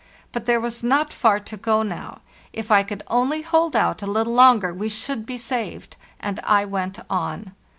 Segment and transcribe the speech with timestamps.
[0.31, 2.21] But there was not far to go now;
[2.53, 6.97] if I could only hold out a little longer we should be saved—and I went
[7.07, 7.51] on.